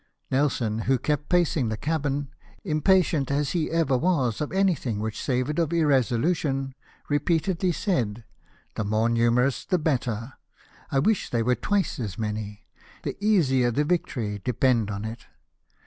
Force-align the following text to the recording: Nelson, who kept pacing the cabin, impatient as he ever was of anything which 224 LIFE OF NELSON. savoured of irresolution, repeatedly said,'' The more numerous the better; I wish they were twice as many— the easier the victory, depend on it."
Nelson, 0.31 0.79
who 0.89 0.97
kept 0.97 1.29
pacing 1.29 1.69
the 1.69 1.77
cabin, 1.77 2.29
impatient 2.63 3.29
as 3.29 3.51
he 3.51 3.69
ever 3.69 3.95
was 3.95 4.41
of 4.41 4.51
anything 4.51 4.97
which 4.99 5.23
224 5.23 5.47
LIFE 5.47 5.51
OF 5.51 5.51
NELSON. 5.51 5.53
savoured 5.53 5.59
of 5.59 5.79
irresolution, 5.79 6.73
repeatedly 7.07 7.71
said,'' 7.71 8.23
The 8.77 8.83
more 8.83 9.09
numerous 9.09 9.63
the 9.63 9.77
better; 9.77 10.33
I 10.91 10.97
wish 10.97 11.29
they 11.29 11.43
were 11.43 11.53
twice 11.53 11.99
as 11.99 12.17
many— 12.17 12.65
the 13.03 13.15
easier 13.23 13.69
the 13.69 13.83
victory, 13.83 14.41
depend 14.43 14.89
on 14.89 15.05
it." 15.05 15.27